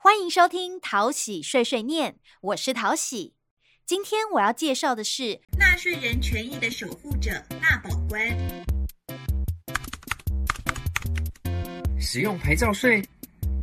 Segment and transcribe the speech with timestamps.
[0.00, 3.34] 欢迎收听淘喜碎碎念，我是淘喜。
[3.84, 8.24] 今天我要介绍的是纳税人权益的守护者纳保官。
[12.00, 13.02] 使用牌照税？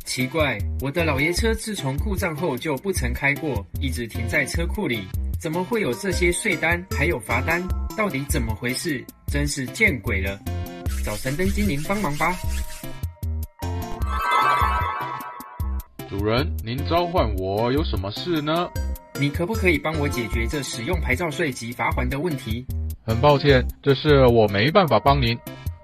[0.04, 5.08] 奇怪，我的老爷车自从故障后就不曾开过，一直停在车库里，
[5.40, 7.66] 怎么会有这些税单还有罚单？
[7.96, 9.02] 到底怎么回事？
[9.32, 10.38] 真是见鬼了！
[11.02, 12.36] 找神灯精灵帮忙吧。
[16.08, 18.68] 主人，您召唤我有什么事呢？
[19.20, 22.64] 你可不可以帮我解决这使用牌照税及罚款的问题？
[23.04, 25.36] 很抱歉，这事我没办法帮您。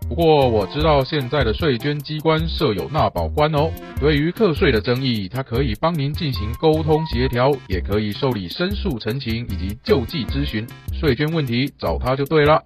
[0.09, 10.65] 不过我知道现在的税捐机关设有纳保官哦，对于课税的争议，他可以帮您进行沟通协调，也可以受理申诉陈情以及救济咨询。
[10.93, 12.63] 税捐问题找他就对了。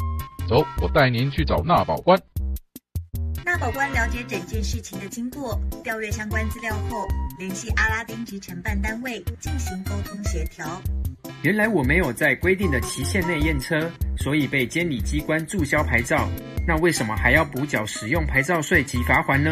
[0.46, 2.20] 走，我带您去找纳保官。
[3.56, 10.66] 纳保官了解整件事情的经过，调阅相关资料后，联系阿拉丁及承办单位进行沟通协调。
[11.40, 16.28] 原来我没有在规定的期限内验车，所以被监理机关注销牌照。
[16.68, 19.50] 那为什么还要补缴使用牌照税及罚款呢？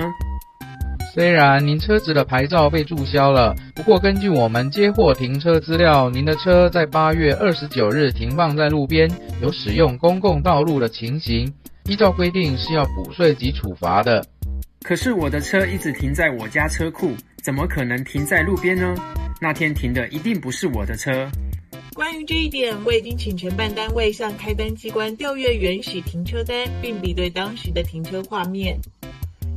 [1.15, 11.51] 虽然您车子的牌照被注销了，不过根据我们接获停车资料，您的车在八月二十九日停放在路边，有使用公共道路的情形。
[11.87, 14.27] 依照规定是要补税及处罚的，
[14.83, 18.95] 可是我的车一直停在我家车库，怎么可能停在路边呢？
[19.39, 21.31] 那天停的一定不是我的车。
[21.93, 28.81] 关于这一点，我已经请承办单位向开单机关调阅原始停车单，并比对当时的停车画面。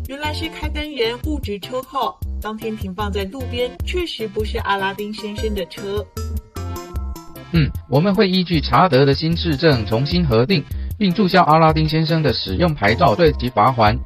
[0.09, 6.05] 原来是开单人误植车号，当天停放在路边，确实不是阿拉丁先生的车。
[7.53, 10.61] 嗯，我们会依据查得的新市政重新核定。
[10.98, 13.98] 并注销阿拉丁先生的使用牌照对及罚还。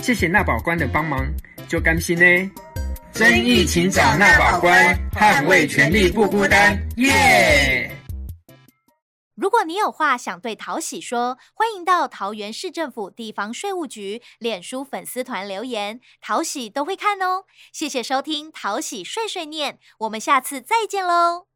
[0.00, 1.26] 谢谢纳保官的帮忙，
[1.68, 2.50] 就甘心呢。
[3.12, 7.90] 争议请找纳保官，捍卫权利不孤单，耶！
[9.34, 17.44] 如果你有话想对桃喜说，欢迎到桃园市政府地方税务局脸书粉丝团留言，桃喜都会看哦。
[17.72, 21.46] 谢谢收听桃喜碎碎念，我们下次再见喽。